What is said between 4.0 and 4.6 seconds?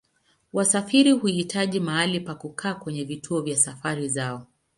zao.